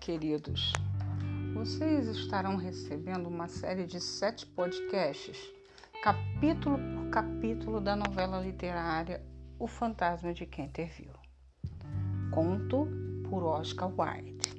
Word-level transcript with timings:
queridos. 0.00 0.72
Vocês 1.52 2.08
estarão 2.08 2.56
recebendo 2.56 3.28
uma 3.28 3.48
série 3.48 3.86
de 3.86 4.00
sete 4.00 4.46
podcasts, 4.46 5.38
capítulo 6.02 6.78
por 6.78 7.10
capítulo 7.10 7.80
da 7.82 7.94
novela 7.94 8.40
literária 8.40 9.22
O 9.58 9.66
Fantasma 9.66 10.32
de 10.32 10.46
Canterville. 10.46 11.12
Conto 12.32 12.88
por 13.28 13.44
Oscar 13.44 13.92
Wilde. 13.94 14.56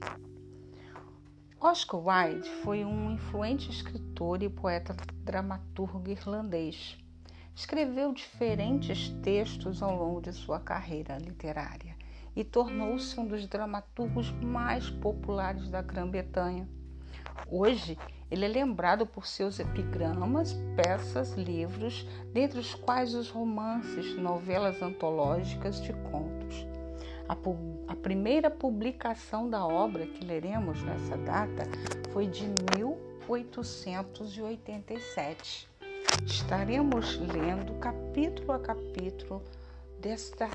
Oscar 1.59 1.99
Wilde 1.99 2.47
foi 2.63 2.85
um 2.85 3.11
influente 3.11 3.71
escritor 3.71 4.43
e 4.43 4.49
poeta 4.49 4.95
dramaturgo 5.23 6.07
irlandês. 6.07 6.97
Escreveu 7.55 8.13
diferentes 8.13 9.09
textos 9.23 9.81
ao 9.81 9.95
longo 9.95 10.21
de 10.21 10.33
sua 10.33 10.59
carreira 10.59 11.17
literária 11.17 11.90
e 12.35 12.43
tornou-se 12.43 13.17
um 13.19 13.27
dos 13.27 13.47
dramaturgos 13.47 14.31
mais 14.31 14.89
populares 14.89 15.69
da 15.69 15.81
Grã-Bretanha. 15.81 16.67
Hoje, 17.49 17.97
ele 18.29 18.45
é 18.45 18.47
lembrado 18.47 19.05
por 19.05 19.25
seus 19.27 19.59
epigramas, 19.59 20.53
peças, 20.75 21.33
livros, 21.33 22.07
dentre 22.31 22.59
os 22.59 22.73
quais 22.73 23.13
os 23.13 23.29
romances, 23.29 24.15
novelas 24.15 24.81
antológicas 24.81 25.81
de 25.81 25.91
contos. 25.93 26.65
A, 27.27 27.35
a 27.91 27.95
primeira 27.95 28.49
publicação 28.49 29.49
da 29.49 29.65
obra 29.65 30.07
que 30.07 30.23
leremos 30.25 30.81
nessa 30.81 31.17
data 31.17 31.63
foi 32.11 32.27
de 32.27 32.45
1887. 32.77 35.69
Estaremos 36.25 37.19
lendo 37.19 37.73
capítulo 37.79 38.53
a 38.53 38.59
capítulo 38.59 39.43
desta 39.99 40.49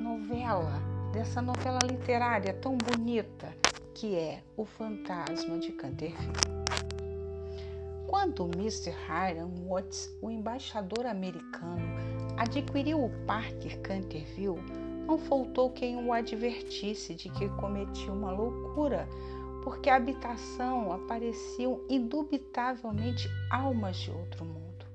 novela, 0.00 0.82
dessa 1.12 1.40
novela 1.40 1.78
literária 1.84 2.52
tão 2.54 2.76
bonita 2.76 3.54
que 3.94 4.16
é 4.16 4.42
O 4.56 4.64
Fantasma 4.64 5.58
de 5.58 5.72
Canterville. 5.72 6.32
Quando 8.06 8.50
Mr. 8.56 8.90
Hiram 8.90 9.50
Watts, 9.68 10.10
o 10.20 10.30
embaixador 10.30 11.06
americano, 11.06 11.82
adquiriu 12.36 13.04
o 13.04 13.10
Parque 13.26 13.76
Canterville, 13.78 14.60
não 15.06 15.18
faltou 15.18 15.70
quem 15.70 15.96
o 15.96 16.12
advertisse 16.12 17.14
de 17.14 17.28
que 17.28 17.48
cometia 17.50 18.12
uma 18.12 18.30
loucura, 18.30 19.08
porque 19.62 19.88
a 19.88 19.96
habitação 19.96 20.92
apareciam 20.92 21.80
indubitavelmente 21.88 23.28
almas 23.50 23.96
de 23.96 24.10
outro 24.10 24.44
mundo. 24.44 24.86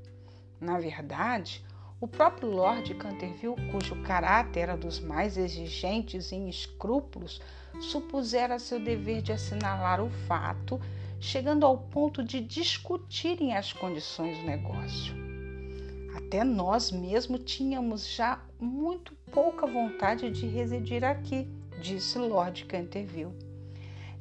Na 0.59 0.77
verdade, 0.77 1.63
o 2.01 2.07
próprio 2.07 2.49
Lord 2.49 2.93
Canterville, 2.95 3.55
cujo 3.71 4.01
caráter 4.03 4.61
era 4.61 4.77
dos 4.77 4.99
mais 4.99 5.37
exigentes 5.37 6.31
em 6.31 6.47
escrúpulos, 6.47 7.41
supusera 7.81 8.57
seu 8.57 8.79
dever 8.79 9.21
de 9.21 9.33
assinalar 9.33 10.01
o 10.01 10.09
fato, 10.09 10.79
chegando 11.19 11.65
ao 11.65 11.77
ponto 11.77 12.23
de 12.23 12.39
discutirem 12.39 13.55
as 13.55 13.73
condições 13.73 14.37
do 14.37 14.45
negócio. 14.45 15.13
Até 16.15 16.43
nós 16.43 16.91
mesmos 16.91 17.41
tínhamos 17.43 18.07
já 18.07 18.41
muito 18.59 19.13
pouca 19.31 19.67
vontade 19.67 20.29
de 20.31 20.47
residir 20.47 21.03
aqui, 21.03 21.47
disse 21.81 22.17
Lord 22.17 22.65
Canterville. 22.65 23.33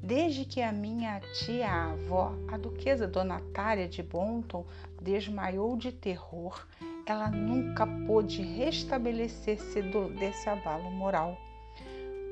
Desde 0.03 0.45
que 0.45 0.63
a 0.63 0.73
minha 0.73 1.21
tia-avó, 1.21 2.33
a 2.49 2.57
duquesa 2.57 3.07
Donatária 3.07 3.89
de 3.89 4.03
Bonton, 4.03 4.65
desmaiou 5.03 5.77
de 5.77 5.91
terror, 5.91 6.67
ela 7.13 7.31
nunca 7.31 7.87
pôde 8.07 8.43
restabelecer-se 8.43 9.83
desse 10.19 10.49
abalo 10.49 10.91
moral. 10.91 11.37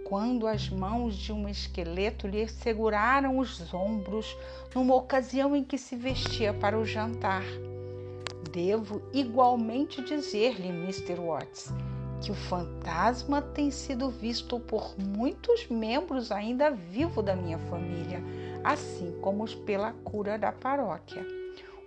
Quando 0.05 0.47
as 0.47 0.69
mãos 0.69 1.17
de 1.17 1.33
um 1.33 1.49
esqueleto 1.49 2.29
lhe 2.29 2.47
seguraram 2.47 3.39
os 3.39 3.73
ombros 3.73 4.37
numa 4.75 4.95
ocasião 4.95 5.57
em 5.57 5.65
que 5.65 5.79
se 5.79 5.97
vestia 5.97 6.55
para 6.55 6.79
o 6.79 6.85
jantar. 6.85 7.43
Devo 8.53 9.03
igualmente 9.13 10.03
dizer-lhe, 10.03 10.69
Mr. 10.69 11.19
Watts, 11.19 11.73
que 12.23 12.31
o 12.31 12.35
fantasma 12.35 13.43
tem 13.43 13.71
sido 13.71 14.11
visto 14.11 14.61
por 14.61 14.95
muitos 14.99 15.67
membros 15.69 16.31
ainda 16.31 16.71
vivos 16.71 17.25
da 17.25 17.35
minha 17.35 17.59
família, 17.59 18.23
assim 18.63 19.19
como 19.21 19.45
pela 19.65 19.93
cura 20.05 20.39
da 20.39 20.53
paróquia. 20.53 21.27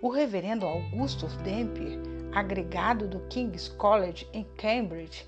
O 0.02 0.08
reverendo 0.08 0.66
Augusto 0.66 1.26
Dampier 1.38 2.09
agregado 2.32 3.08
do 3.08 3.20
King's 3.28 3.68
College 3.68 4.28
em 4.32 4.44
Cambridge, 4.56 5.26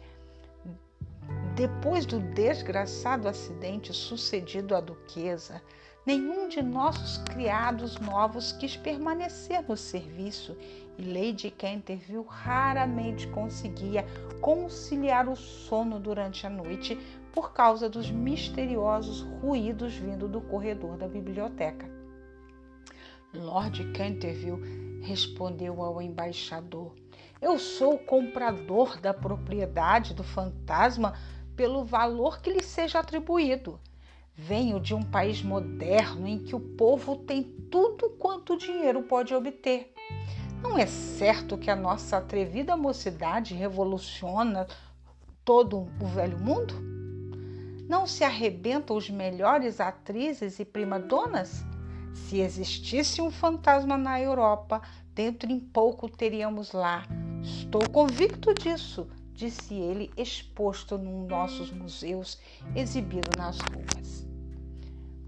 depois 1.55 2.07
do 2.07 2.19
desgraçado 2.19 3.29
acidente 3.29 3.93
sucedido 3.93 4.75
à 4.75 4.81
duquesa, 4.81 5.63
nenhum 6.07 6.49
de 6.49 6.63
nossos 6.63 7.19
criados 7.19 7.99
novos 7.99 8.53
quis 8.53 8.77
permanecer 8.77 9.63
no 9.69 9.77
serviço 9.77 10.57
e 10.99 11.03
Lady 11.03 11.51
Canterville 11.51 12.25
raramente 12.27 13.27
conseguia 13.29 14.05
conciliar 14.41 15.29
o 15.29 15.37
sono 15.37 16.01
durante 16.01 16.47
a 16.47 16.51
noite 16.51 16.99
por 17.33 17.53
causa 17.53 17.89
dos 17.89 18.11
misteriosos 18.11 19.23
ruídos 19.41 19.95
vindo 19.95 20.29
do 20.29 20.41
corredor 20.41 20.97
da 20.97 21.09
biblioteca. 21.09 21.91
Lord 23.35 23.93
Canterville 23.93 24.82
respondeu 25.03 25.83
ao 25.83 26.01
embaixador. 26.01 26.95
Eu 27.41 27.59
sou 27.59 27.95
o 27.95 27.99
comprador 27.99 29.01
da 29.01 29.13
propriedade 29.13 30.15
do 30.15 30.23
fantasma 30.23 31.13
pelo 31.57 31.85
valor 31.85 32.41
que 32.41 32.53
lhe 32.53 32.63
seja 32.63 33.01
atribuído. 33.01 33.79
Venho 34.35 34.81
de 34.81 34.95
um 34.95 35.03
país 35.03 35.43
moderno 35.43 36.27
em 36.27 36.39
que 36.39 36.57
o 36.57 36.61
povo 36.61 37.17
tem 37.17 37.43
tudo 37.71 38.11
quanto 38.11 38.55
o 38.55 38.59
dinheiro 38.59 39.03
pode 39.03 39.35
obter. 39.35 39.93
Não 40.63 40.79
é 40.79 40.87
certo 40.87 41.59
que 41.59 41.71
a 41.71 41.77
nossa 41.77 42.19
atrevida 42.19 42.77
mocidade 42.77 43.55
revoluciona 43.55 44.67
todo 45.45 45.89
o 46.01 46.07
velho 46.07 46.39
mundo? 46.39 46.75
Não 47.89 48.07
se 48.07 48.25
arrebentam 48.25 48.97
os 48.97 49.11
melhores 49.11 49.81
atrizes 49.81 50.61
e 50.61 50.65
primadonas? 50.65 51.65
Se 52.15 52.41
existisse 52.41 53.21
um 53.21 53.31
fantasma 53.31 53.97
na 53.97 54.21
Europa, 54.21 54.83
dentro 55.15 55.51
em 55.51 55.59
pouco 55.59 56.09
teríamos 56.09 56.73
lá. 56.73 57.05
Estou 57.43 57.89
convicto 57.89 58.55
disso, 58.55 59.09
disse 59.35 59.75
ele, 59.75 60.11
exposto 60.17 60.97
num 60.99 61.27
nossos 61.27 61.71
museus, 61.71 62.39
exibido 62.75 63.31
nas 63.37 63.59
ruas. 63.59 64.27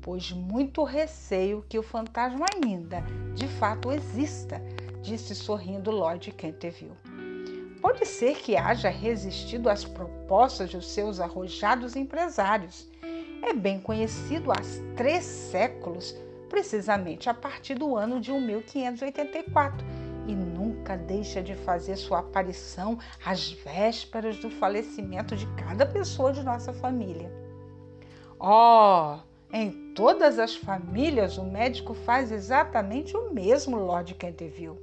Pois 0.01 0.31
muito 0.33 0.85
receio 0.85 1.65
que 1.69 1.79
o 1.79 1.83
fantasma 1.83 2.45
ainda, 2.55 3.03
de 3.35 3.49
fato, 3.49 3.91
exista, 3.91 4.61
disse 5.03 5.35
sorrindo 5.35 5.91
Lord 5.91 6.31
Canterville. 6.33 6.93
Pode 7.81 8.07
ser 8.07 8.37
que 8.37 8.57
haja 8.57 8.89
resistido 8.89 9.69
às 9.69 9.85
propostas 9.85 10.71
dos 10.71 10.91
seus 10.91 11.21
arrojados 11.21 11.97
empresários. 11.97 12.89
É 13.43 13.53
bem 13.53 13.79
conhecido 13.79 14.51
há 14.51 14.57
três 14.97 15.25
séculos 15.25 16.17
precisamente 16.55 17.29
a 17.29 17.35
partir 17.35 17.75
do 17.75 17.97
ano 17.97 18.21
de 18.21 18.31
1584 18.31 19.85
e 20.29 20.37
nunca 20.37 20.97
deixa 20.97 21.43
de 21.43 21.53
fazer 21.53 21.97
sua 21.97 22.21
aparição 22.21 22.97
às 23.27 23.51
vésperas 23.51 24.37
do 24.37 24.49
falecimento 24.49 25.35
de 25.35 25.49
cada 25.57 25.85
pessoa 25.85 26.33
de 26.33 26.45
nossa 26.45 26.73
família. 26.73 27.29
Oh, 28.39 29.19
em 29.53 29.93
todas 29.95 30.39
as 30.39 30.55
famílias 30.55 31.39
o 31.39 31.43
médico 31.43 31.93
faz 31.93 32.31
exatamente 32.31 33.17
o 33.17 33.35
mesmo, 33.35 33.77
Lord 33.77 34.15
Canterville. 34.15 34.79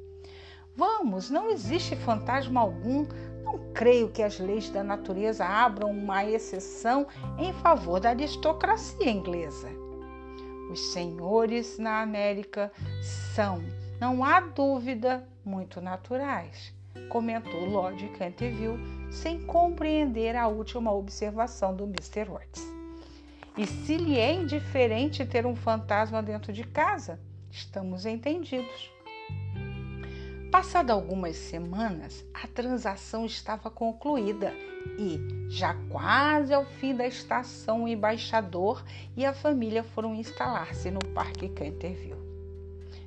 Vamos, 0.76 1.30
não 1.30 1.50
existe 1.50 1.96
fantasma 1.96 2.60
algum. 2.60 3.08
Não 3.46 3.72
creio 3.74 4.10
que 4.10 4.22
as 4.22 4.40
leis 4.40 4.70
da 4.70 4.84
natureza 4.84 5.46
abram 5.46 5.90
uma 5.90 6.26
exceção 6.26 7.08
em 7.40 7.54
favor 7.54 8.02
da 8.02 8.10
aristocracia 8.10 9.10
inglesa. 9.10 9.81
Os 10.72 10.94
senhores 10.94 11.78
na 11.78 12.02
América 12.02 12.72
são, 13.36 13.62
não 14.00 14.24
há 14.24 14.40
dúvida, 14.40 15.28
muito 15.44 15.82
naturais, 15.82 16.74
comentou 17.10 17.66
Lord 17.66 18.08
Canterville, 18.18 18.80
sem 19.12 19.42
compreender 19.42 20.34
a 20.34 20.48
última 20.48 20.94
observação 20.94 21.76
do 21.76 21.84
Mr. 21.84 22.30
Watts. 22.30 22.66
E 23.58 23.68
se 23.68 23.98
lhe 23.98 24.18
é 24.18 24.32
indiferente 24.32 25.26
ter 25.26 25.46
um 25.46 25.58
fantasma 25.58 26.24
dentro 26.24 26.54
de 26.54 26.64
casa, 26.64 27.20
estamos 27.50 28.06
entendidos. 28.06 28.90
Passada 30.52 30.92
algumas 30.92 31.38
semanas, 31.38 32.26
a 32.34 32.46
transação 32.46 33.26
estava 33.26 33.72
concluída 33.72 34.54
e, 35.00 35.18
já 35.50 35.74
quase 35.90 36.54
ao 36.54 36.66
fim 36.66 36.94
da 36.94 37.08
estação, 37.08 37.86
o 37.86 37.88
embaixador 37.88 38.84
e 39.16 39.26
a 39.26 39.34
família 39.34 39.82
foram 39.82 40.14
instalar-se 40.14 40.92
no 40.92 41.00
Parque 41.14 41.48
Canterville. 41.48 42.20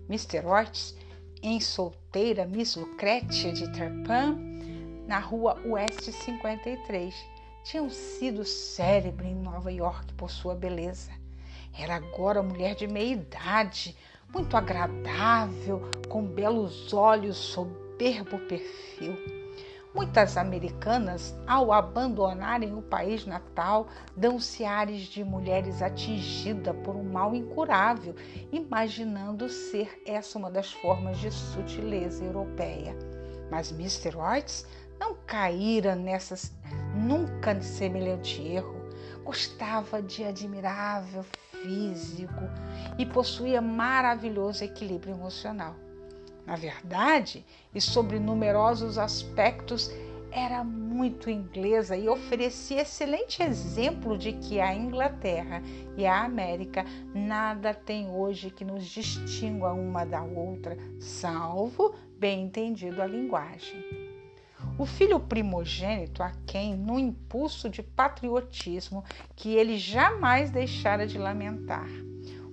Mr. 0.08 0.46
Ortiz, 0.46 0.96
em 1.42 1.60
solteira 1.60 2.46
Miss 2.46 2.76
Lucretia 2.76 3.52
de 3.52 3.70
Terpan, 3.72 4.38
na 5.06 5.18
rua 5.18 5.60
Oeste 5.66 6.12
53, 6.12 7.14
tinham 7.62 7.90
sido 7.90 8.42
célebre 8.42 9.28
em 9.28 9.34
Nova 9.34 9.70
York 9.70 10.14
por 10.14 10.30
sua 10.30 10.54
beleza. 10.54 11.12
Era 11.78 11.96
agora 11.96 12.42
mulher 12.42 12.74
de 12.74 12.86
meia 12.86 13.12
idade, 13.12 13.94
muito 14.32 14.56
agradável, 14.56 15.82
com 16.08 16.24
belos 16.24 16.92
olhos, 16.92 17.36
soberbo 17.36 18.38
perfil. 18.48 19.16
Muitas 19.94 20.36
americanas, 20.36 21.36
ao 21.46 21.72
abandonarem 21.72 22.74
o 22.74 22.82
país 22.82 23.24
natal, 23.24 23.86
dão-se 24.16 24.64
ares 24.64 25.02
de 25.02 25.22
mulheres 25.22 25.80
atingidas 25.80 26.74
por 26.82 26.96
um 26.96 27.04
mal 27.04 27.32
incurável, 27.32 28.12
imaginando 28.50 29.48
ser 29.48 30.02
essa 30.04 30.36
uma 30.36 30.50
das 30.50 30.72
formas 30.72 31.18
de 31.18 31.30
sutileza 31.30 32.24
europeia. 32.24 32.96
Mas 33.52 33.70
Mr. 33.70 34.16
Oates 34.16 34.66
não 34.98 35.14
caíra 35.26 35.94
nessas 35.94 36.52
nunca 36.96 37.60
semelhante 37.62 38.42
erro. 38.42 38.83
Gostava 39.24 40.02
de 40.02 40.22
admirável 40.22 41.24
físico 41.50 42.42
e 42.98 43.06
possuía 43.06 43.60
maravilhoso 43.60 44.62
equilíbrio 44.62 45.14
emocional. 45.14 45.74
Na 46.46 46.56
verdade, 46.56 47.44
e 47.74 47.80
sobre 47.80 48.18
numerosos 48.18 48.98
aspectos, 48.98 49.90
era 50.30 50.64
muito 50.64 51.30
inglesa 51.30 51.96
e 51.96 52.08
oferecia 52.08 52.82
excelente 52.82 53.42
exemplo 53.42 54.18
de 54.18 54.32
que 54.32 54.60
a 54.60 54.74
Inglaterra 54.74 55.62
e 55.96 56.04
a 56.04 56.24
América 56.24 56.84
nada 57.14 57.72
tem 57.72 58.10
hoje 58.10 58.50
que 58.50 58.64
nos 58.64 58.84
distingua 58.84 59.72
uma 59.72 60.04
da 60.04 60.22
outra, 60.22 60.76
salvo 60.98 61.94
bem 62.18 62.42
entendido 62.42 63.00
a 63.00 63.06
linguagem. 63.06 64.03
O 64.76 64.84
filho 64.84 65.20
primogênito, 65.20 66.20
a 66.20 66.32
quem, 66.44 66.76
no 66.76 66.98
impulso 66.98 67.70
de 67.70 67.80
patriotismo 67.80 69.04
que 69.36 69.54
ele 69.54 69.78
jamais 69.78 70.50
deixara 70.50 71.06
de 71.06 71.16
lamentar, 71.16 71.86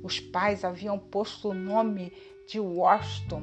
os 0.03 0.19
pais 0.19 0.63
haviam 0.63 0.99
posto 0.99 1.49
o 1.49 1.53
nome 1.55 2.13
de 2.47 2.59
Washington. 2.59 3.41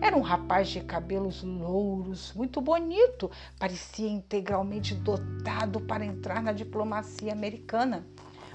Era 0.00 0.16
um 0.16 0.22
rapaz 0.22 0.70
de 0.70 0.80
cabelos 0.80 1.42
louros, 1.42 2.32
muito 2.32 2.58
bonito, 2.62 3.30
parecia 3.58 4.08
integralmente 4.08 4.94
dotado 4.94 5.82
para 5.82 6.04
entrar 6.04 6.42
na 6.42 6.52
diplomacia 6.52 7.34
americana, 7.34 8.06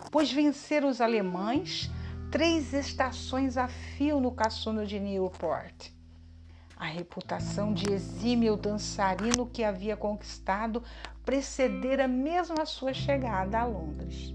pois 0.10 0.32
vencer 0.32 0.84
os 0.84 1.00
alemães 1.00 1.88
três 2.32 2.74
estações 2.74 3.58
a 3.58 3.68
fio 3.68 4.20
no 4.20 4.32
cassino 4.32 4.88
de 4.88 5.00
Newport. 5.00 6.01
A 6.82 6.86
reputação 6.86 7.72
de 7.72 7.94
exímio 7.94 8.58
dançarino 8.58 9.46
que 9.46 9.64
havia 9.64 9.96
conquistado 9.96 10.84
precedera 11.24 12.08
mesmo 12.08 12.60
a 12.60 12.66
sua 12.66 12.92
chegada 12.92 13.60
a 13.60 13.66
Londres. 13.66 14.34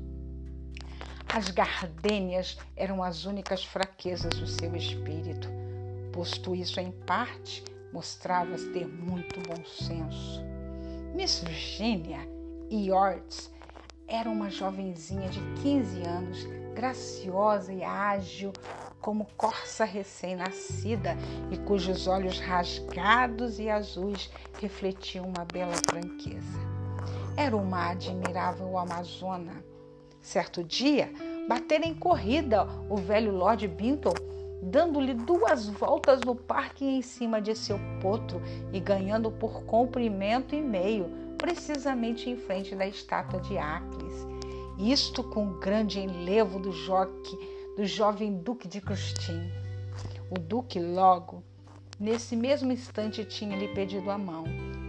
As 1.29 1.51
gardênias 1.51 2.57
eram 2.75 3.03
as 3.03 3.27
únicas 3.27 3.65
fraquezas 3.65 4.39
do 4.39 4.47
seu 4.47 4.75
espírito 4.75 5.49
Posto 6.17 6.55
isso 6.55 6.81
em 6.81 6.91
parte, 6.91 7.63
mostrava 7.93 8.57
ter 8.73 8.87
muito 8.87 9.39
bom 9.47 9.63
senso. 9.67 10.43
Miss 11.15 11.41
Virginia 11.41 12.27
Yorts 12.71 13.53
era 14.09 14.31
uma 14.31 14.49
jovenzinha 14.49 15.29
de 15.29 15.41
15 15.61 16.01
anos, 16.09 16.39
graciosa 16.75 17.71
e 17.71 17.85
ágil, 17.85 18.51
como 19.07 19.25
corça 19.37 19.85
recém-nascida 19.85 21.17
e 21.53 21.57
cujos 21.59 22.09
olhos 22.09 22.41
rasgados 22.41 23.61
e 23.61 23.71
azuis 23.71 24.29
refletiam 24.61 25.27
uma 25.27 25.45
bela 25.45 25.77
franqueza. 25.89 26.59
Era 27.37 27.57
uma 27.57 27.91
admirável 27.91 28.77
amazona. 28.77 29.65
Certo 30.21 30.65
dia, 30.65 31.09
batera 31.49 31.87
em 31.87 31.95
corrida 31.95 32.67
o 32.91 32.97
velho 32.97 33.31
Lord 33.31 33.69
Binton 33.69 34.15
dando-lhe 34.61 35.15
duas 35.15 35.69
voltas 35.69 36.23
no 36.23 36.35
parque 36.35 36.85
em 36.85 37.01
cima 37.01 37.41
de 37.41 37.55
seu 37.55 37.79
potro 38.03 38.43
e 38.73 38.81
ganhando 38.81 39.31
por 39.31 39.63
comprimento 39.67 40.53
e 40.53 40.61
meio, 40.61 41.09
precisamente 41.39 42.29
em 42.29 42.37
frente 42.37 42.75
da 42.75 42.89
estátua 42.89 43.39
de 43.39 43.57
Acles. 43.57 44.27
Isto 44.77 45.23
com 45.23 45.61
grande 45.61 46.01
enlevo 46.01 46.59
do, 46.59 46.73
joque, 46.73 47.56
do 47.77 47.85
jovem 47.85 48.39
Duque 48.39 48.67
de 48.67 48.81
Custin. 48.81 49.53
O 50.31 50.39
Duque, 50.39 50.81
logo, 50.81 51.45
nesse 52.01 52.35
mesmo 52.35 52.73
instante, 52.73 53.23
tinha-lhe 53.23 53.69
pedido 53.69 54.11
a 54.11 54.17
mão 54.17 54.45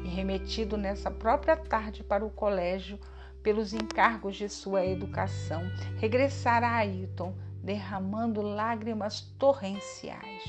e 0.06 0.08
remetido 0.08 0.78
nessa 0.78 1.12
própria 1.12 1.58
tarde 1.58 2.02
para 2.02 2.26
o 2.26 2.30
colégio 2.30 2.98
pelos 3.44 3.74
encargos 3.74 4.38
de 4.38 4.48
sua 4.48 4.86
educação, 4.86 5.64
regressara 5.98 6.66
a 6.66 6.76
Ayrton 6.78 7.36
derramando 7.62 8.42
lágrimas 8.42 9.20
torrenciais. 9.38 10.44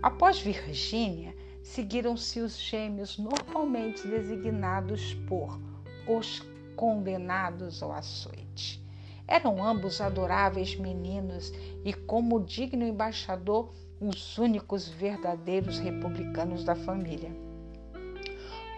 Após 0.00 0.38
Virgínia, 0.38 1.34
seguiram-se 1.64 2.38
os 2.38 2.56
gêmeos 2.56 3.18
normalmente 3.18 4.06
designados 4.06 5.14
por 5.28 5.60
os 6.06 6.46
condenados 6.76 7.82
ao 7.82 7.90
açoite. 7.90 8.81
Eram 9.26 9.64
ambos 9.64 10.00
adoráveis 10.00 10.76
meninos 10.76 11.52
e, 11.84 11.92
como 11.92 12.44
digno 12.44 12.84
embaixador, 12.84 13.72
os 14.00 14.36
únicos 14.36 14.88
verdadeiros 14.88 15.78
republicanos 15.78 16.64
da 16.64 16.74
família. 16.74 17.30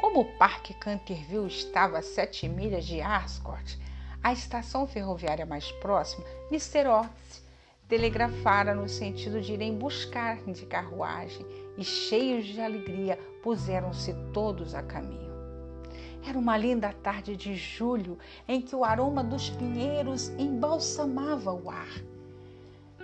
Como 0.00 0.20
o 0.20 0.38
Parque 0.38 0.74
Canterville 0.74 1.46
estava 1.46 1.98
a 1.98 2.02
sete 2.02 2.48
milhas 2.48 2.84
de 2.84 3.00
Ascot, 3.00 3.78
a 4.22 4.32
estação 4.32 4.86
ferroviária 4.86 5.46
mais 5.46 5.72
próxima, 5.72 6.24
Mr. 6.50 6.86
Otis 6.88 7.44
telegrafara 7.88 8.74
no 8.74 8.88
sentido 8.88 9.40
de 9.40 9.52
irem 9.52 9.76
buscar 9.76 10.42
de 10.44 10.66
carruagem 10.66 11.44
e, 11.76 11.84
cheios 11.84 12.46
de 12.46 12.60
alegria, 12.60 13.18
puseram-se 13.42 14.14
todos 14.32 14.74
a 14.74 14.82
caminho. 14.82 15.23
Era 16.26 16.38
uma 16.38 16.56
linda 16.56 16.90
tarde 16.90 17.36
de 17.36 17.54
julho 17.54 18.18
em 18.48 18.60
que 18.60 18.74
o 18.74 18.82
aroma 18.82 19.22
dos 19.22 19.50
pinheiros 19.50 20.30
embalsamava 20.38 21.52
o 21.52 21.70
ar. 21.70 21.90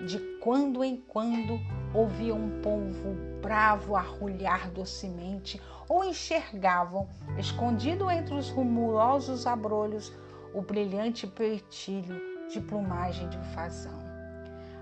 De 0.07 0.19
quando 0.41 0.83
em 0.83 0.97
quando 0.97 1.61
ouviam 1.93 2.39
um 2.39 2.63
polvo 2.63 3.15
bravo 3.43 3.95
arrulhar 3.95 4.71
docemente 4.71 5.61
ou 5.87 6.03
enxergavam, 6.03 7.07
escondido 7.39 8.11
entre 8.11 8.33
os 8.33 8.49
rumorosos 8.49 9.47
abrolhos, 9.47 10.11
o 10.55 10.63
brilhante 10.63 11.27
pertilho 11.27 12.49
de 12.49 12.59
plumagem 12.61 13.29
de 13.29 13.37
um 13.37 13.45
fazão. 13.45 14.01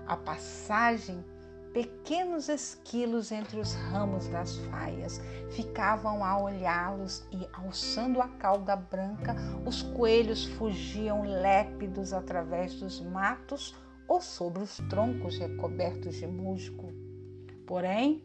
A 0.07 0.15
passagem, 0.15 1.23
pequenos 1.73 2.49
esquilos 2.49 3.31
entre 3.31 3.59
os 3.59 3.73
ramos 3.73 4.27
das 4.27 4.57
faias 4.57 5.21
ficavam 5.51 6.23
a 6.23 6.41
olhá-los 6.41 7.27
e, 7.31 7.47
alçando 7.53 8.21
a 8.21 8.27
cauda 8.27 8.75
branca, 8.75 9.35
os 9.65 9.81
coelhos 9.81 10.45
fugiam 10.45 11.23
lépidos 11.23 12.13
através 12.13 12.75
dos 12.79 13.01
matos 13.01 13.75
ou 14.07 14.19
sobre 14.21 14.63
os 14.63 14.77
troncos 14.89 15.37
recobertos 15.37 16.15
de 16.15 16.27
musgo. 16.27 16.91
Porém, 17.65 18.23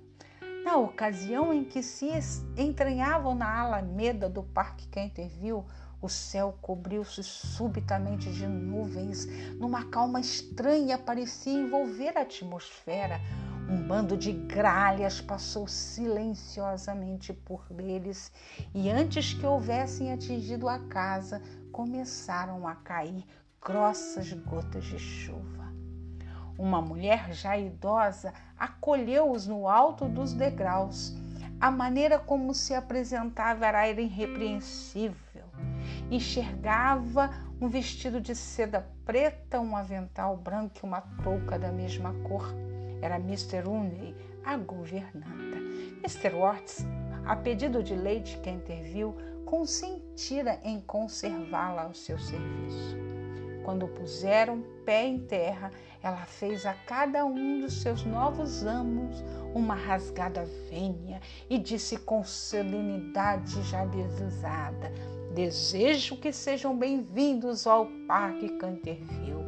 na 0.65 0.79
ocasião 0.79 1.53
em 1.53 1.63
que 1.63 1.83
se 1.83 2.09
entranhavam 2.57 3.35
na 3.35 3.61
alameda 3.61 4.31
do 4.31 4.43
Parque 4.43 4.89
Canterville, 4.89 5.63
o 6.01 6.09
céu 6.09 6.57
cobriu-se 6.61 7.23
subitamente 7.23 8.31
de 8.33 8.47
nuvens, 8.47 9.27
numa 9.59 9.85
calma 9.85 10.21
estranha 10.21 10.99
parecia 10.99 11.53
envolver 11.53 12.17
a 12.17 12.23
atmosfera. 12.23 13.21
Um 13.69 13.87
bando 13.87 14.17
de 14.17 14.33
gralhas 14.33 15.21
passou 15.21 15.67
silenciosamente 15.67 17.33
por 17.33 17.65
deles 17.71 18.33
e, 18.75 18.91
antes 18.91 19.33
que 19.33 19.47
houvessem 19.47 20.13
atingido 20.13 20.69
a 20.69 20.79
casa, 20.79 21.43
começaram 21.73 22.67
a 22.67 22.75
cair 22.75 23.25
grossas 23.63 24.33
gotas 24.33 24.85
de 24.85 24.99
chuva. 24.99 25.64
Uma 26.59 26.81
mulher 26.81 27.33
já 27.33 27.59
idosa 27.59 28.33
acolheu-os 28.59 29.47
no 29.47 29.69
alto 29.69 30.07
dos 30.07 30.33
degraus. 30.33 31.15
A 31.61 31.71
maneira 31.71 32.19
como 32.19 32.55
se 32.55 32.75
apresentava 32.75 33.67
era 33.67 33.89
irrepreensível 33.89 35.45
enxergava 36.11 37.31
um 37.61 37.69
vestido 37.69 38.21
de 38.21 38.35
seda 38.35 38.87
preta, 39.05 39.61
um 39.61 39.77
avental 39.77 40.37
branco 40.37 40.81
e 40.83 40.87
uma 40.87 41.01
touca 41.23 41.59
da 41.59 41.73
mesma 41.73 42.15
cor. 42.29 42.55
Era 43.01 43.17
Mr. 43.17 43.69
Unley, 43.69 44.15
a 44.45 44.57
governanta. 44.57 45.59
Mr. 46.03 46.35
Watts, 46.35 46.87
a 47.25 47.37
pedido 47.37 47.83
de 47.83 47.95
Lady 47.95 48.39
Canterville, 48.39 49.15
consentira 49.45 50.59
em 50.63 50.81
conservá-la 50.81 51.85
ao 51.85 51.95
seu 51.95 52.19
serviço. 52.19 52.97
Quando 53.65 53.89
puseram 53.89 54.63
pé 54.85 55.07
em 55.07 55.19
terra, 55.21 55.71
ela 56.05 56.27
fez 56.27 56.67
a 56.67 56.75
cada 56.75 57.25
um 57.25 57.61
dos 57.61 57.81
seus 57.81 58.05
novos 58.05 58.63
amos 58.63 59.25
uma 59.55 59.75
rasgada 59.75 60.45
vênia 60.69 61.19
e 61.49 61.59
disse 61.59 61.97
com 61.97 62.23
solenidade 62.23 63.63
já 63.63 63.87
desusada: 63.87 64.93
Desejo 65.35 66.19
que 66.19 66.31
sejam 66.31 66.77
bem-vindos 66.77 67.67
ao 67.67 67.87
Parque 68.07 68.51
Canterville. 68.59 69.47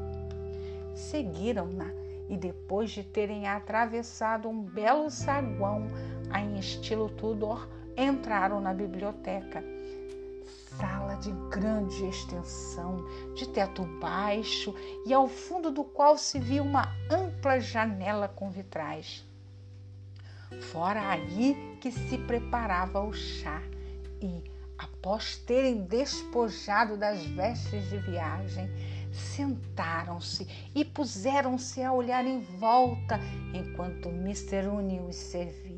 seguiram-na 0.95 1.91
e 2.27 2.39
depois 2.39 2.91
de 2.91 3.05
terem 3.05 3.47
atravessado 3.47 4.49
um 4.49 4.63
belo 4.63 5.11
saguão 5.11 5.87
em 6.35 6.59
estilo 6.59 7.11
Tudor, 7.11 7.69
entraram 7.99 8.63
na 8.63 8.73
biblioteca. 8.73 9.76
Sala 10.79 11.15
de 11.17 11.33
grande 11.51 12.05
extensão, 12.07 13.05
de 13.35 13.49
teto 13.49 13.85
baixo 14.01 14.75
e 15.07 15.13
ao 15.15 15.29
fundo 15.29 15.71
do 15.71 15.85
qual 15.85 16.19
se 16.19 16.39
via 16.39 16.63
uma 16.63 16.95
ampla 17.11 17.59
janela 17.61 18.29
com 18.29 18.51
vitrais. 18.51 19.25
Fora 20.73 21.09
aí 21.09 21.79
que 21.81 21.91
se 21.91 22.19
preparava 22.19 23.01
o 23.01 23.13
chá 23.13 23.63
e, 24.21 24.45
após 24.79 25.37
terem 25.39 25.83
despojado 25.85 26.97
das 26.97 27.25
vestes 27.25 27.89
de 27.89 27.99
viagem, 27.99 28.69
sentaram-se 29.13 30.47
e 30.75 30.85
puseram-se 30.85 31.83
a 31.83 31.93
olhar 31.93 32.25
em 32.27 32.41
volta 32.41 33.19
enquanto 33.55 34.09
Mr. 34.09 34.69
Uni 34.69 35.01
os 35.01 35.17
servia. 35.17 35.76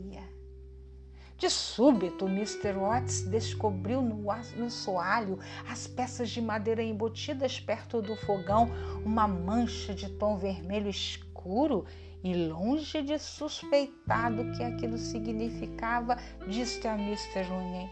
De 1.38 1.48
súbito, 1.48 2.26
Mr. 2.26 2.72
Watts 2.76 3.22
descobriu 3.22 4.02
no, 4.02 4.24
no 4.56 4.68
soalho 4.68 5.38
as 5.70 5.86
peças 5.86 6.30
de 6.30 6.42
madeira 6.42 6.82
embutidas 6.82 7.60
perto 7.60 8.02
do 8.02 8.16
fogão 8.16 8.68
uma 9.04 9.28
mancha 9.28 9.94
de 9.94 10.08
tom 10.08 10.36
vermelho 10.36 10.90
escuro 10.90 11.86
e 12.24 12.34
longe 12.34 13.02
de 13.02 13.16
suspeitar 13.20 14.34
do 14.34 14.50
que 14.56 14.64
aquilo 14.64 14.98
significava, 14.98 16.16
disse 16.48 16.88
a 16.88 16.94
Mr. 16.94 17.42
Rooney. 17.48 17.88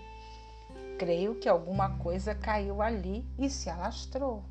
Creio 0.98 1.36
que 1.36 1.48
alguma 1.48 1.96
coisa 1.98 2.34
caiu 2.34 2.82
ali 2.82 3.24
e 3.38 3.48
se 3.48 3.70
alastrou. 3.70 4.44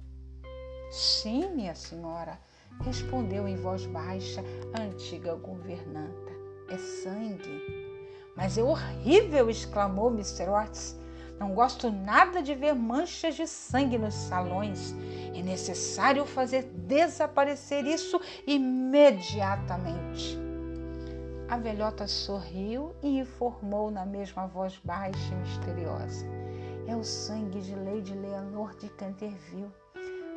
Sim, 0.89 1.49
minha 1.53 1.75
senhora, 1.75 2.39
respondeu 2.79 3.45
em 3.45 3.57
voz 3.57 3.85
baixa 3.87 4.41
a 4.73 4.83
antiga 4.83 5.35
governanta. 5.35 6.31
É 6.69 6.77
sangue. 6.77 7.84
Mas 8.35 8.57
é 8.57 8.63
horrível! 8.63 9.49
exclamou 9.49 10.11
Mr. 10.11 10.49
Watts. 10.49 10.95
Não 11.39 11.53
gosto 11.53 11.89
nada 11.91 12.41
de 12.41 12.53
ver 12.55 12.73
manchas 12.73 13.35
de 13.35 13.47
sangue 13.47 13.97
nos 13.97 14.13
salões. 14.13 14.93
É 15.33 15.41
necessário 15.41 16.25
fazer 16.25 16.63
desaparecer 16.63 17.85
isso 17.85 18.19
imediatamente. 18.45 20.37
A 21.47 21.57
velhota 21.57 22.07
sorriu 22.07 22.95
e 23.03 23.19
informou 23.19 23.91
na 23.91 24.05
mesma 24.05 24.47
voz 24.47 24.79
baixa 24.83 25.33
e 25.33 25.35
misteriosa. 25.35 26.25
É 26.87 26.95
o 26.95 27.03
sangue 27.03 27.61
de 27.61 27.75
Lady 27.75 28.13
Leonor 28.13 28.75
de 28.77 28.89
Canterville, 28.89 29.71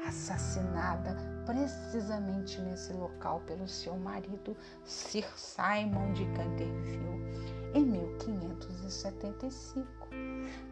assassinada 0.06 1.16
precisamente 1.46 2.60
nesse 2.60 2.92
local 2.92 3.40
pelo 3.46 3.66
seu 3.68 3.96
marido 3.96 4.56
Sir 4.84 5.26
Simon 5.36 6.12
de 6.12 6.24
Canterville 6.26 7.57
em 7.74 7.84
1575. 7.84 10.08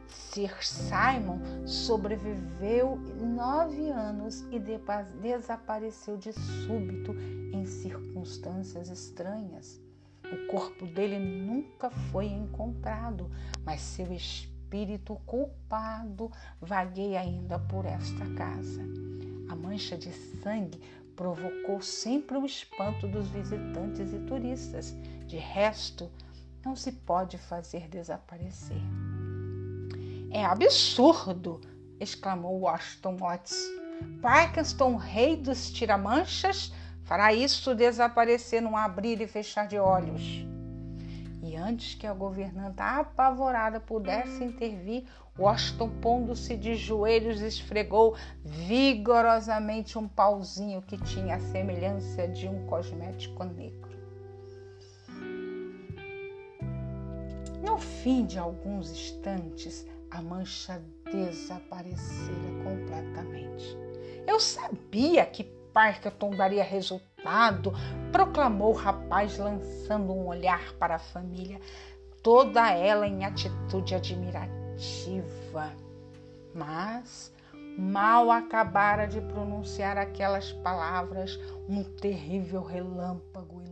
Sir 0.08 0.64
Simon 0.64 1.40
sobreviveu 1.66 2.96
nove 3.20 3.90
anos 3.90 4.46
e 4.50 4.58
desapareceu 5.20 6.16
de 6.16 6.32
súbito 6.32 7.14
em 7.52 7.66
circunstâncias 7.66 8.88
estranhas. 8.88 9.78
O 10.24 10.50
corpo 10.50 10.86
dele 10.86 11.18
nunca 11.18 11.90
foi 11.90 12.26
encontrado, 12.26 13.30
mas 13.64 13.80
seu 13.80 14.12
espírito 14.12 15.16
culpado 15.26 16.30
vagueia 16.60 17.20
ainda 17.20 17.58
por 17.58 17.84
esta 17.84 18.26
casa. 18.34 18.82
A 19.48 19.54
mancha 19.54 19.96
de 19.96 20.12
sangue 20.12 20.80
provocou 21.14 21.80
sempre 21.80 22.36
o 22.36 22.44
espanto 22.44 23.06
dos 23.08 23.28
visitantes 23.28 24.12
e 24.12 24.18
turistas. 24.20 24.94
De 25.26 25.38
resto, 25.38 26.10
não 26.66 26.74
se 26.74 26.90
pode 26.90 27.38
fazer 27.38 27.88
desaparecer. 27.88 28.82
É 30.32 30.44
absurdo! 30.44 31.60
exclamou 32.00 32.58
Washington 32.62 33.16
Watts. 33.16 33.56
Parkinson, 34.20 34.96
rei 34.96 35.36
dos 35.36 35.70
tiramanchas, 35.70 36.72
fará 37.04 37.32
isso 37.32 37.72
desaparecer 37.72 38.60
num 38.60 38.76
abrir 38.76 39.20
e 39.20 39.28
fechar 39.28 39.68
de 39.68 39.78
olhos. 39.78 40.44
E 41.40 41.54
antes 41.56 41.94
que 41.94 42.06
a 42.06 42.12
governanta 42.12 42.82
apavorada 42.82 43.78
pudesse 43.78 44.42
intervir, 44.42 45.04
Washington, 45.38 45.88
pondo-se 46.02 46.56
de 46.56 46.74
joelhos, 46.74 47.40
esfregou 47.40 48.16
vigorosamente 48.44 49.96
um 49.96 50.08
pauzinho 50.08 50.82
que 50.82 50.98
tinha 50.98 51.36
a 51.36 51.40
semelhança 51.40 52.26
de 52.26 52.48
um 52.48 52.66
cosmético 52.66 53.44
negro. 53.44 53.85
No 57.76 57.82
fim 57.82 58.24
de 58.24 58.38
alguns 58.38 58.90
instantes, 58.90 59.86
a 60.10 60.22
mancha 60.22 60.82
desaparecera 61.12 62.64
completamente. 62.64 63.76
Eu 64.26 64.40
sabia 64.40 65.26
que 65.26 65.44
Parkerton 65.74 66.30
daria 66.30 66.64
resultado, 66.64 67.74
proclamou 68.10 68.70
o 68.70 68.76
rapaz, 68.76 69.36
lançando 69.36 70.10
um 70.10 70.26
olhar 70.26 70.72
para 70.78 70.94
a 70.94 70.98
família, 70.98 71.60
toda 72.22 72.72
ela 72.72 73.06
em 73.06 73.26
atitude 73.26 73.94
admirativa. 73.94 75.70
Mas 76.54 77.30
mal 77.76 78.30
acabara 78.30 79.04
de 79.04 79.20
pronunciar 79.20 79.98
aquelas 79.98 80.50
palavras, 80.50 81.38
um 81.68 81.84
terrível 81.84 82.62
relâmpago 82.62 83.65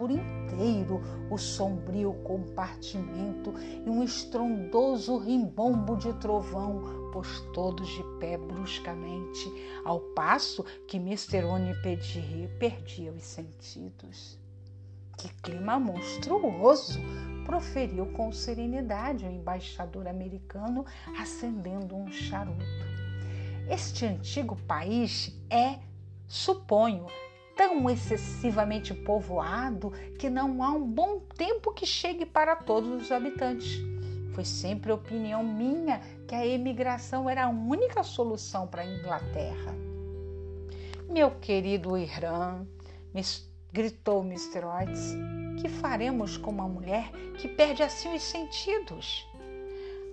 por 0.00 0.10
inteiro 0.10 1.02
o 1.30 1.36
sombrio 1.36 2.14
compartimento 2.24 3.52
e 3.84 3.90
um 3.90 4.02
estrondoso 4.02 5.18
rimbombo 5.18 5.94
de 5.94 6.10
trovão 6.14 7.10
pôs 7.12 7.42
todos 7.52 7.86
de 7.86 8.02
pé 8.18 8.38
bruscamente, 8.38 9.52
ao 9.84 10.00
passo 10.00 10.64
que 10.88 10.96
Mr. 10.96 11.44
Oni 11.44 11.74
perdia, 11.82 12.48
perdia 12.58 13.12
os 13.12 13.22
sentidos. 13.22 14.38
Que 15.18 15.28
clima 15.42 15.78
monstruoso! 15.78 16.98
proferiu 17.44 18.06
com 18.12 18.32
serenidade 18.32 19.26
o 19.26 19.30
embaixador 19.30 20.06
americano, 20.06 20.86
acendendo 21.18 21.94
um 21.94 22.10
charuto. 22.10 22.64
Este 23.68 24.06
antigo 24.06 24.56
país 24.66 25.36
é, 25.50 25.78
suponho, 26.28 27.06
tão 27.60 27.90
excessivamente 27.90 28.94
povoado 28.94 29.92
que 30.18 30.30
não 30.30 30.62
há 30.62 30.70
um 30.70 30.82
bom 30.82 31.20
tempo 31.36 31.74
que 31.74 31.84
chegue 31.84 32.24
para 32.24 32.56
todos 32.56 33.02
os 33.02 33.12
habitantes. 33.12 33.82
Foi 34.32 34.46
sempre 34.46 34.90
opinião 34.90 35.44
minha 35.44 36.00
que 36.26 36.34
a 36.34 36.46
emigração 36.46 37.28
era 37.28 37.44
a 37.44 37.50
única 37.50 38.02
solução 38.02 38.66
para 38.66 38.80
a 38.80 38.86
Inglaterra. 38.86 39.74
Meu 41.06 41.32
querido 41.32 41.98
Irã, 41.98 42.66
gritou 43.70 44.24
Mr. 44.24 44.64
Oates, 44.64 45.14
que 45.60 45.68
faremos 45.68 46.38
com 46.38 46.50
uma 46.50 46.66
mulher 46.66 47.12
que 47.36 47.46
perde 47.46 47.82
assim 47.82 48.14
os 48.14 48.22
sentidos? 48.22 49.29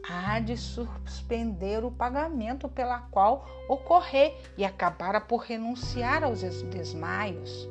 Há 0.09 0.39
de 0.39 0.55
suspender 0.55 1.83
o 1.83 1.91
pagamento 1.91 2.69
pela 2.69 2.99
qual 3.11 3.45
ocorrer 3.67 4.35
e 4.57 4.63
acabara 4.63 5.19
por 5.19 5.41
renunciar 5.41 6.23
aos 6.23 6.41
desmaios. 6.41 7.67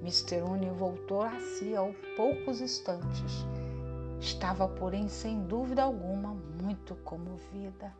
Mr. 0.00 0.42
Uni 0.42 0.70
voltou 0.70 1.22
a 1.22 1.38
si 1.40 1.76
a 1.76 1.82
poucos 2.16 2.60
instantes. 2.60 3.46
Estava, 4.20 4.66
porém, 4.66 5.08
sem 5.08 5.42
dúvida 5.42 5.82
alguma, 5.82 6.34
muito 6.62 6.94
comovida. 6.96 7.92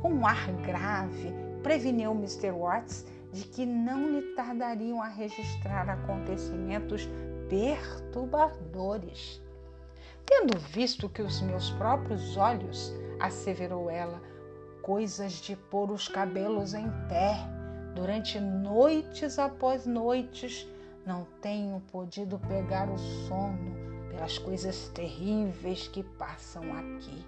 Com 0.00 0.12
um 0.12 0.26
ar 0.26 0.52
grave, 0.62 1.32
preveniu 1.62 2.12
Mr. 2.12 2.50
Watts 2.52 3.04
de 3.32 3.42
que 3.44 3.66
não 3.66 4.08
lhe 4.08 4.22
tardariam 4.34 5.02
a 5.02 5.08
registrar 5.08 5.88
acontecimentos 5.88 7.08
perturbadores. 7.48 9.42
Tendo 10.24 10.58
visto 10.58 11.08
que 11.08 11.22
os 11.22 11.40
meus 11.40 11.70
próprios 11.70 12.36
olhos 12.36 12.92
asseverou 13.20 13.90
ela, 13.90 14.20
coisas 14.82 15.32
de 15.34 15.54
pôr 15.54 15.90
os 15.90 16.08
cabelos 16.08 16.74
em 16.74 16.88
pé. 17.08 17.36
Durante 17.94 18.38
noites 18.38 19.38
após 19.38 19.84
noites, 19.84 20.66
não 21.04 21.26
tenho 21.40 21.80
podido 21.92 22.38
pegar 22.38 22.88
o 22.88 22.98
sono 22.98 23.76
pelas 24.10 24.38
coisas 24.38 24.88
terríveis 24.88 25.88
que 25.88 26.02
passam 26.02 26.62
aqui. 26.74 27.24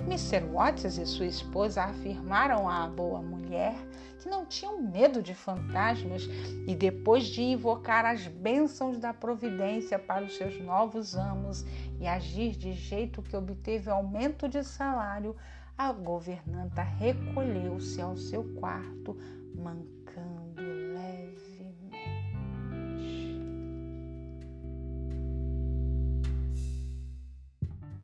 Mr. 0.00 0.44
Watts 0.52 0.98
e 0.98 1.06
sua 1.06 1.26
esposa 1.26 1.84
afirmaram 1.84 2.68
à 2.68 2.86
boa 2.86 3.22
mulher 3.22 3.74
que 4.18 4.28
não 4.28 4.44
tinham 4.44 4.82
medo 4.82 5.22
de 5.22 5.34
fantasmas 5.34 6.28
e, 6.66 6.74
depois 6.74 7.24
de 7.26 7.42
invocar 7.42 8.04
as 8.04 8.26
bênçãos 8.26 8.98
da 8.98 9.14
providência 9.14 9.98
para 9.98 10.24
os 10.24 10.36
seus 10.36 10.60
novos 10.60 11.14
amos 11.14 11.64
e 12.00 12.06
agir 12.06 12.56
de 12.56 12.72
jeito 12.72 13.22
que 13.22 13.36
obteve 13.36 13.90
aumento 13.90 14.48
de 14.48 14.62
salário, 14.62 15.36
a 15.76 15.92
governanta 15.92 16.82
recolheu-se 16.82 18.00
ao 18.00 18.16
seu 18.16 18.44
quarto, 18.54 19.16
mancando 19.54 19.96